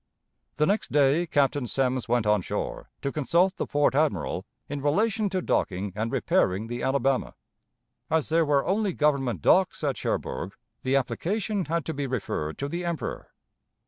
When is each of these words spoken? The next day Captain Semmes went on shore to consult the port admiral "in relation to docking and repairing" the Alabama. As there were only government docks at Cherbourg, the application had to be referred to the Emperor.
The 0.55 0.65
next 0.65 0.91
day 0.91 1.27
Captain 1.27 1.67
Semmes 1.67 2.09
went 2.09 2.25
on 2.25 2.41
shore 2.41 2.89
to 3.03 3.11
consult 3.11 3.57
the 3.57 3.67
port 3.67 3.93
admiral 3.93 4.47
"in 4.67 4.81
relation 4.81 5.29
to 5.29 5.43
docking 5.43 5.93
and 5.95 6.11
repairing" 6.11 6.65
the 6.65 6.81
Alabama. 6.81 7.35
As 8.09 8.29
there 8.29 8.43
were 8.43 8.65
only 8.65 8.93
government 8.93 9.43
docks 9.43 9.83
at 9.83 9.97
Cherbourg, 9.97 10.55
the 10.81 10.95
application 10.95 11.65
had 11.65 11.85
to 11.85 11.93
be 11.93 12.07
referred 12.07 12.57
to 12.57 12.67
the 12.67 12.83
Emperor. 12.83 13.29